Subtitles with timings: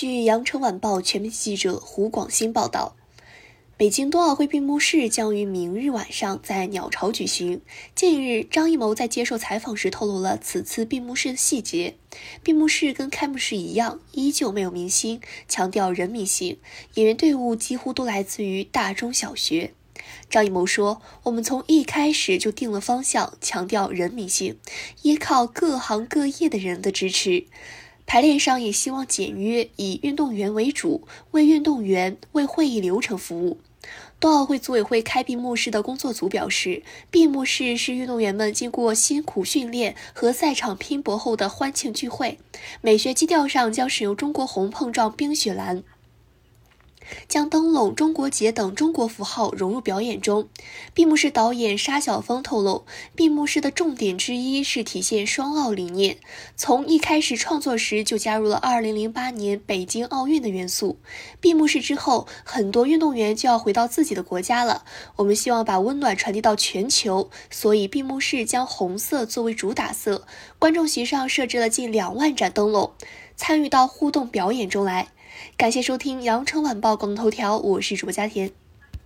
[0.00, 2.96] 据羊城晚报全媒体记者胡广新报道。
[3.76, 7.60] 北京冬奥会闭幕式将于明日晚上在鸟巢举行。
[7.94, 11.96] 近日，张艺谋在接受采访时透露了此次闭幕式的细节。
[12.42, 16.58] 闭幕式跟开幕式一样，依旧没有明星，强调人民性，
[16.94, 19.74] 演员队伍几乎都来自于大中小学。
[20.30, 24.58] 张艺谋说：“我们从一开始就定了方向，强调人民性，
[25.02, 27.44] 依靠各行各业的人的支持。
[28.12, 33.60] 排练上也希望简约，以运动员为主，为运动员、为会议流程服务。”
[34.18, 42.38] 冬奥会组委会开闭幕式的工作组表示，闭幕式是运动员们经过辛苦训练和赛场拼搏后的欢庆聚会。
[42.80, 45.84] 美学基调上将使用中国红碰撞冰雪蓝。
[47.28, 50.48] 将灯笼、中国结等中国符号融入表演中。
[50.94, 56.18] 闭幕式导演沙晓峰透露，闭幕式的重点之一是体现双奥理念。
[56.56, 60.98] 从一开始创作时就加入了2008年北京奥运的元素。
[61.40, 64.84] 闭幕式之后，很多运动员就要回到自己的国家了。
[65.16, 70.26] 我们希望把温暖传递到全球，所以闭幕式将红色作为主打色。
[70.58, 72.92] 观众席上设置了近两万盏灯笼，
[73.40, 75.08] 参与到互动表演中来。
[75.56, 78.50] 感谢收听《羊城晚报》广东头条，我是主播佳田。